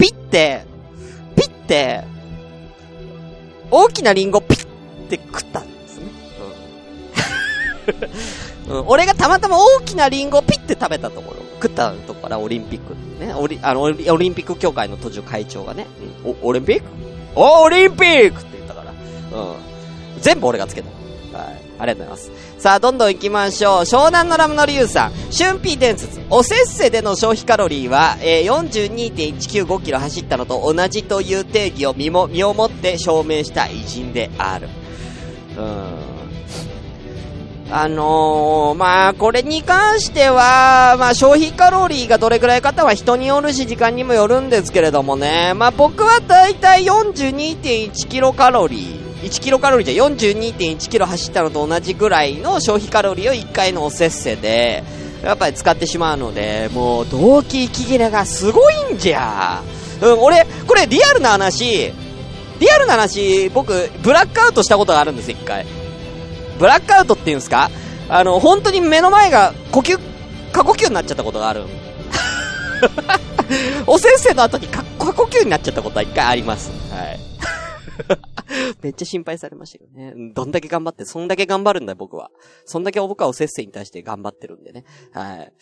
[0.00, 0.64] ピッて、
[1.36, 2.02] ピッて、
[3.70, 4.66] 大きなリンゴピッ
[5.08, 6.06] て食ったんですね。
[8.68, 8.88] うん。
[8.88, 15.86] 俺がたまたま大きなリンゴをピッて食べたところ、食ったとこからオリンピックね、オリ、あの、オリンピック協会の途中会長がね、
[16.24, 16.86] うん、お、オリンピック、
[17.36, 19.56] オリンピックって言ったから、うん。
[20.20, 20.88] 全部俺がつけた。
[21.80, 22.60] ありがとうございます。
[22.62, 23.80] さあ、どんどん行きましょう。
[23.82, 25.12] 湘南のラムのリュウさん。
[25.32, 26.20] 春ー伝説。
[26.28, 34.68] おせっせでの消費カロリーは、えー、42.195キロ走ったのと同じという定義を身も、身をもって証明した偉人である。
[35.56, 36.10] うん。
[37.72, 45.54] あのー、まあ、これに関しては、まあ、消費カロリーがどれくらい方は人によるし、時間にもよるんですけれどもね。
[45.54, 49.09] まあ、僕はだいたい42.1キロカロリー。
[49.22, 54.82] 1キロカロリーじゃ42.1キロ走ったのと同じぐらいの消費カロリーを1回のおせっせで、
[55.22, 59.62] やっぱり使ってしまうので、もう動機息切れがすごいんじゃ。
[60.00, 61.92] うん、俺、これリアルな話、
[62.58, 65.66] リアルな話、僕、ブラックアウトしたことがあるんです、一回。
[66.58, 67.70] ブラックアウトっていうんですか？
[68.08, 69.98] あの、本当に目の前が呼吸、
[70.52, 71.64] 過呼吸になっちゃったことがある。
[73.86, 76.70] お先生の後に過呼吸になっちゃったことは一回あります。
[76.90, 77.29] はい。
[78.82, 80.32] めっちゃ心配されましたけどね。
[80.34, 82.30] どんだけ頑張って、そんだけ頑張るんだよ、僕は。
[82.64, 84.84] そんだけお僕はおせっせに対して頑張ってるんでね。
[85.12, 85.52] はい。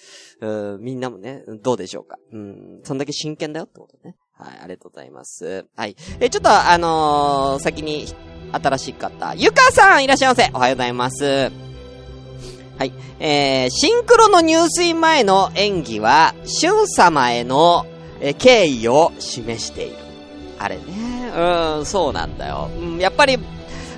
[0.41, 2.19] うん、みんなもね、どうでしょうか。
[2.33, 4.17] うん、そんだけ真剣だよってことね。
[4.33, 5.67] はい、ありがとうございます。
[5.77, 5.97] はい。
[6.21, 8.07] え、ちょっと、あのー、先に、
[8.53, 11.51] 新しい方、ゆかさんいらっしゃいませおはようございます。
[12.79, 12.93] はい。
[13.19, 17.85] えー、シンクロの入水前の演技は、シュン様への、
[18.21, 19.97] えー、敬意を示している。
[20.61, 21.18] あれね。
[21.29, 22.71] うん、そうなんだよ。
[22.79, 23.39] うん、やっぱり、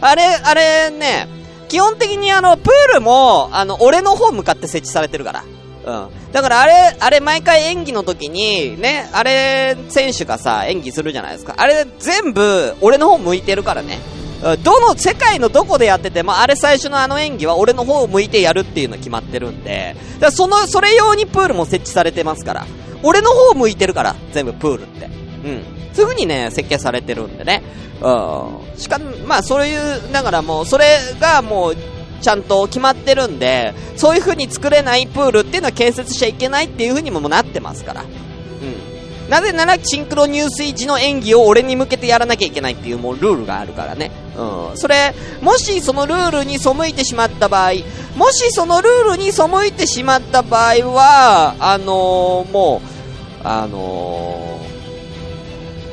[0.00, 1.28] あれ、あれね、
[1.68, 5.44] 基本的にあの、プールも、あの、俺の方向かって設置されてるから。
[5.84, 6.08] うん。
[6.32, 11.54] だからあれ、あれ毎回演技の時に、ね、あれ、選手がさ、演技するじゃないですか。
[11.56, 13.98] あれ全部、俺の方向いてるからね。
[14.62, 22.66] どの、世界のどこでやってても、あれ最初のあの演技は俺の方を向いてやるっていうの決まってるんで、だその、それ用にプールも設置されてますから。
[23.02, 25.06] 俺の方向いてるから、全部プールって。
[25.06, 25.79] うん。
[25.92, 27.62] そういう風にね、設計されてるんでね。
[28.00, 28.78] うん。
[28.78, 31.76] しか、まあ、そういう、だからもう、それがもう、
[32.20, 38.02] ちゃんと決まってるんで、そういう風に作れないプールっていうのは建設しちゃいけないっていう風にもなってますから。
[38.02, 39.30] うん。
[39.30, 44.10] なぜなら、シンクロ入水時の演技を俺に向けてやらなきゃいけないっていうもうルールがあるからね。
[44.36, 44.76] うん。
[44.76, 47.72] それ、もしそのルールに背いてしまった場合、
[48.16, 54.59] もしそのルールに背いてしまった場合は、あのー、もう、あのー、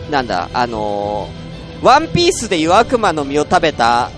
[0.10, 4.10] なんだ、あのー、ワンピースでいう悪魔の実を食べた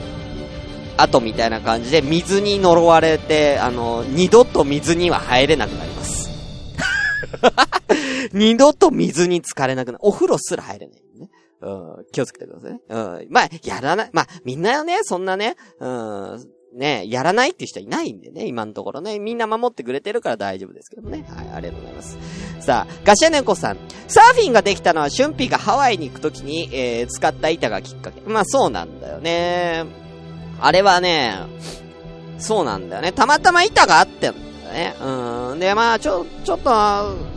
[0.98, 6.30] 後みたいな感じで水に呪われて、あの、二度と水には入れなくなります。
[8.34, 10.00] 二度と水に浸かれなくなる。
[10.02, 11.30] お風呂すら入れないね。
[11.62, 11.70] う
[12.02, 12.82] ん、気をつけてくださいね。
[12.88, 13.28] うん。
[13.30, 14.10] まあ、やらない。
[14.14, 19.20] まあ、みんなよね、そんなね、うん、ね、やらないっていう人はいないんでね、今のところね。
[19.20, 21.26] みんな守ってくれてるから大丈夫ですけどね。
[21.28, 22.18] はい、ありがとうございます。
[22.60, 23.78] さあ、ガシャネコさん。
[24.08, 28.22] サーフィンができたのは、シュンピーがハワイに行くときに、えー、使った板がきっかけ。
[28.22, 29.86] まあ、そうなんだよね。
[30.62, 31.36] あれはね、
[32.38, 33.12] そうなんだよね。
[33.12, 34.32] たまたま板があって
[34.70, 34.96] ね。
[35.02, 35.60] うん。
[35.60, 36.74] で、まあ、ちょ、ちょっと、う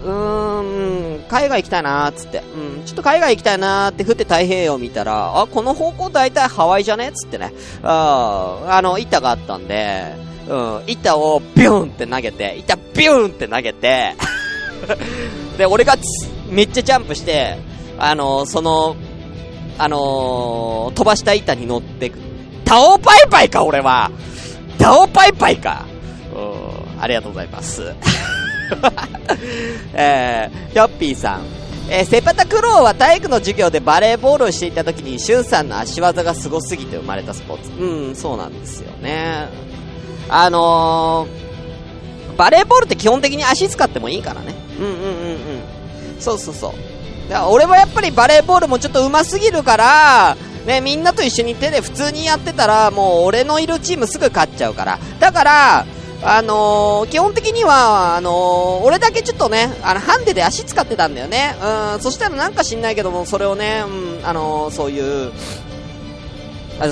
[0.07, 2.43] ーん、海外行きたいなーつって。
[2.55, 7.53] うん、ちょっと海外行きたいなーって降って太平洋見たら、あ、この方向大体ハワイじゃねつってね。
[7.83, 10.15] ああの、板があったんで、
[10.49, 14.15] うん、板をビューンって投げて、板ビューンって投げて、
[15.59, 15.97] で、俺が
[16.49, 17.59] めっちゃジャンプして、
[17.99, 18.97] あの、その、
[19.79, 22.19] あのー、飛ばした板に乗ってく。
[22.65, 24.11] タオパイパイか、俺は。
[24.79, 25.85] タオパイパイか。
[26.35, 26.72] うん、
[27.03, 27.83] ありがとうございます。
[29.93, 31.43] えー、ヒョッピーさん。
[31.91, 37.71] えー、セパタクローは体育の授業でバレーボールをしていた時に、シュンさんの足技が凄すぎて生まれたスポーツ。
[37.71, 39.49] うん、そうなんですよね。
[40.29, 44.55] あのー、バレーボールって基本的に足使ってもいいからね。
[44.79, 45.01] うんうんうんう
[45.35, 45.39] ん。
[46.21, 46.73] そうそうそう。
[47.29, 50.37] だから俺はやっぱりバレーボールもちょっと上手すぎるから、
[50.67, 54.99] ね、みんなと一緒に手で普通にやってたら、もう俺のいるチームすぐ勝っちゃうから。
[55.19, 55.85] だから、
[56.25, 61.57] あのー、基本的には、あのー、俺だけちょっとね、あの、ハンデで足使ってたんだよね。
[61.95, 65.33] うん、そしたらなんか知んないけども、それをね、うん、あのー、そういう、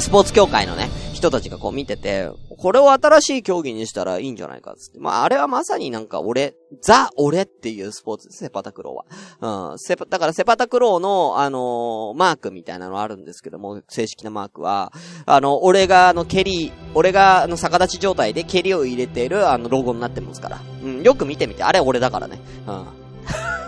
[0.01, 4.98] スポーツ協会のね、人たちがこう見てて、これを新しい競技にしたらいいんじゃないかっつって。
[4.98, 9.70] まあ、あれはまさになんか俺、ザ・俺っていうスポーツ、セパタクローは。
[9.72, 9.78] うん。
[9.78, 14.92] セパ、だからセパタクローの、あのー、マークみたいなのあるんですけども、正式なマークは、
[15.27, 20.60] あの、俺があの、蹴り、俺があの、逆立ち状態で蹴りを入れている、あの、ロゴになってますから。
[20.83, 21.62] うん、よく見てみて。
[21.64, 22.40] あれ俺だからね。
[22.66, 22.87] うん。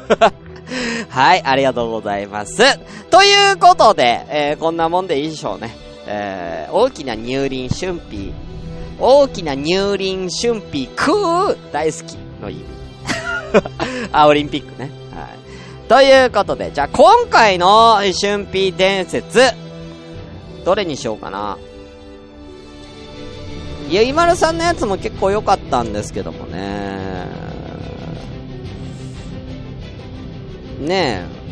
[1.11, 2.63] はい、ありがとうございます。
[3.11, 5.92] ということで、えー、こんなもんでいいでしょうね。
[6.07, 8.33] えー、大きな乳輪春辟、
[8.99, 12.65] 大きな乳輪春辟くー大好きの意味。
[14.13, 14.91] あ、オリンピックね。
[15.15, 15.89] はい。
[15.89, 19.41] ということで、じゃあ今回の春辟伝説、
[20.65, 21.59] どれにしようかな。
[23.89, 27.27] いや、今るさんのやつも結構良かったんですけどもね。
[30.81, 31.43] ねえ。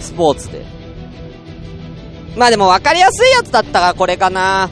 [0.00, 0.79] スポーツで。
[2.36, 4.70] まあでも分かりやすいやつだったがこれかな。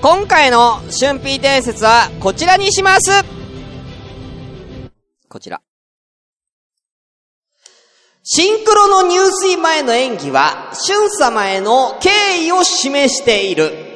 [0.00, 3.10] 今回の春 P 伝説はこちらにします
[5.28, 5.60] こちら。
[8.22, 13.87] シンクロの入水前の演技は、春様への敬意を示している。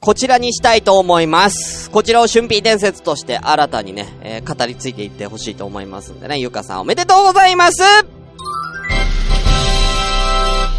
[0.00, 1.90] こちらにしたいと思います。
[1.90, 7.82] こちらを春 P 伝説として新たにね、えー語り継いでいってほしいと思いますんでね、ゆかさんおめでとうございます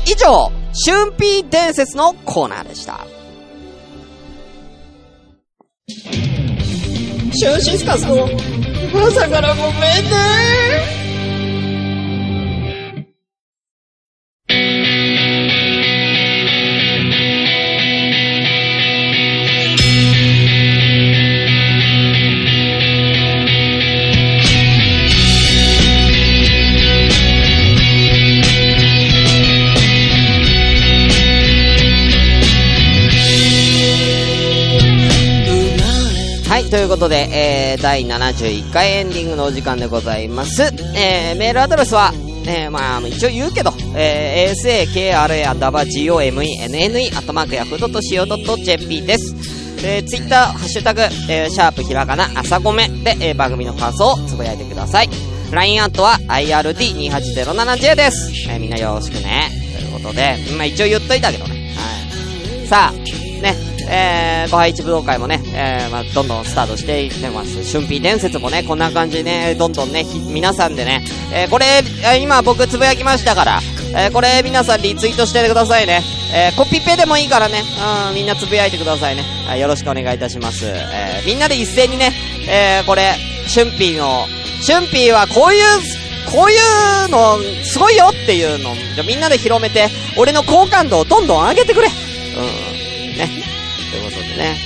[0.05, 0.51] 以上、
[0.85, 3.05] 春 P 伝説のコーナーでした。
[5.87, 8.27] シュンシスカスの
[9.07, 10.98] 朝からごめんね
[36.69, 40.61] ということで、えー、第71回エンディングのお時間でございます。
[40.95, 42.11] えー、メールアドレスは、
[42.45, 49.35] えー、まあ、一応言うけど、えー、asakra アンダーバー gomenne アットマークヤフー .co.jp です。
[49.83, 55.09] えー、ツイッター、ハッシュタグ、えー、シャープひらがな、朝ごめで、えー、番組の感想をつぶやいてください。
[55.51, 58.31] LINE アットは IRD2807J です。
[58.47, 59.49] えー、みんなよろしくね。
[59.75, 61.73] ということで、まあ一応言っといたけどね。
[61.75, 62.67] はい。
[62.67, 63.09] さあ、
[63.41, 63.55] ね、
[63.91, 67.63] えー、ご配置武道会もね、えー、まあ、どんどんスタートしていってます。
[67.63, 71.83] 春 P 伝説もね、こんな感じでね、どんどんね、皆さんでね、えー、これ、
[72.19, 73.59] 今僕つぶやきましたから、
[73.95, 76.03] えー、これ皆さんリツイートしてくださいね。
[76.31, 77.63] えー、コピペでもいいからね、
[78.09, 79.23] うん、みんなつぶやいてくださいね。
[79.47, 80.65] はい、よろしくお願いいたします。
[80.67, 82.13] えー、みんなで一斉にね、
[82.47, 83.15] えー、これ、
[83.51, 84.27] 春 P の、
[84.65, 85.63] 春 P はこういう、
[86.31, 86.55] こうい
[87.05, 91.87] うの、すごいよっていうの、じゃみんなで広めて、俺の好感度をどんどん上げてくれ。
[91.87, 91.91] う
[93.15, 93.58] ん、ね。
[93.91, 94.57] ということでね、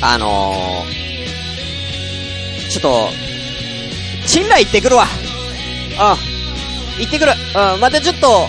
[0.00, 0.04] うん。
[0.04, 3.08] あのー、ちょっと、
[4.26, 5.06] チンラ行ってくるわ。
[5.06, 5.98] うん。
[7.00, 7.32] 行ってくる。
[7.32, 7.80] うん。
[7.80, 8.48] またちょっと、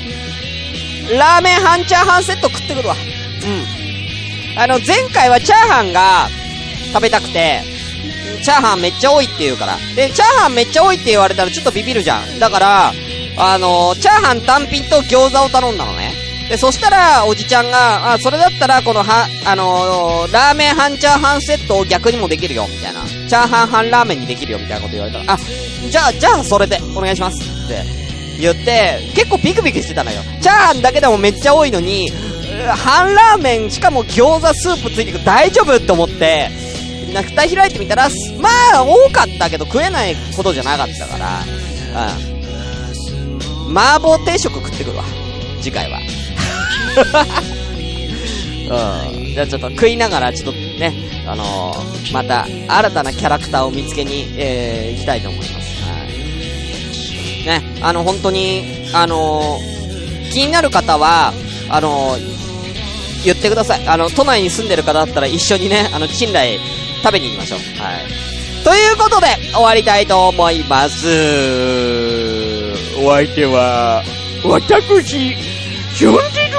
[1.18, 2.95] ラーメン半チャーハンセット食ってくるわ。
[2.95, 4.60] うん。
[4.60, 6.30] あの、前回はチャーハンが
[6.93, 7.62] 食べたくて、
[8.43, 9.78] チャーハンめっちゃ多いって言うから。
[9.95, 12.39] で、チャーハンめっちゃ多いって言われたらちょっとビビるじゃん。
[12.39, 12.93] だから、
[13.38, 16.03] あのー、チャーハン単品と餃子を頼んだのね。
[16.54, 23.04] で、そしたら、おじちゃんが、あ、それだったら、この、は、あのーラーメン半チャーハンセットを逆にもできるよ、みたいな。
[23.28, 25.38] チャーハン半ラーメンにできるよ、みたいなこと言われたら、あ、
[25.89, 27.41] じゃあ、じゃあ、それで、お願いします。
[27.41, 27.84] って
[28.39, 30.22] 言って、結構ビクビクしてたのよ。
[30.43, 32.12] チャーハンだけでもめっちゃ多いのに、
[32.76, 35.76] 半ラーメン、しかも餃子スープついてくる、大丈夫？
[35.76, 36.51] って思って、
[37.16, 41.39] な、蓋開いてみたら、まあ、多かったけど食えないことじゃなかったから、
[43.68, 43.76] うん。
[43.76, 45.04] 麻婆定食食ってくるわ。
[45.60, 45.97] 次回は。
[48.69, 49.34] うん。
[49.34, 50.93] じゃあちょっと食いながら、ちょっとね、
[51.25, 55.84] あのーまた、新たなキャラクターを見つけに、えー、行きたいと思います。
[55.84, 56.05] は
[57.43, 57.45] い。
[57.45, 58.63] ね、あの、本当に、
[58.93, 59.73] あのー
[60.34, 61.31] 気になる方は、
[61.69, 62.17] あの
[63.23, 63.88] 言ってください。
[63.88, 66.59] あの、都内に住んでる方だったら一緒にね、あの、チンライ
[67.03, 67.59] 食べに行きましょう。
[67.79, 68.63] はい。
[68.63, 71.07] ということで、終わりたいと思います。
[72.97, 74.03] お相手は、
[74.43, 75.36] 私、
[75.93, 76.15] シュン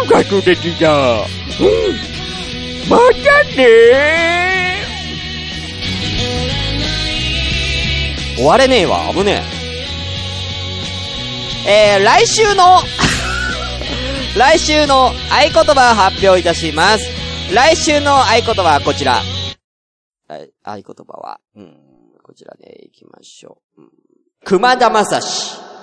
[0.09, 0.91] ガトでした。
[0.91, 2.15] うん。
[2.89, 4.85] またね
[8.37, 9.43] 終われねえわ、危ね
[11.67, 11.97] え。
[11.97, 12.81] えー、来週の、
[14.37, 15.13] 来週の合
[15.53, 17.05] 言葉を発表いたします。
[17.55, 19.23] 来週の合言葉はこちら。
[20.27, 21.77] はい合言葉は、うん、
[22.23, 23.83] こちらでいきましょう。
[23.83, 23.91] うん、
[24.45, 25.74] 熊田正史。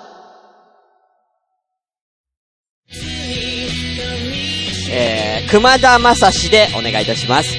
[4.92, 7.54] えー、熊田正史でお願いいたします。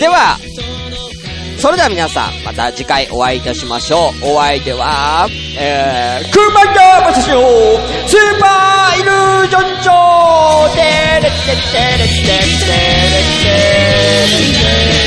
[0.00, 0.38] では、
[1.58, 4.36] それでは皆さん、また次回お会いいたしましょう。
[4.36, 7.40] お相手は、えー、熊田正史の
[8.06, 10.80] スーパーイリュージョンショーテ
[11.22, 12.56] レテテレテテレテレ
[13.26, 13.52] テ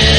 [0.05, 0.18] レテ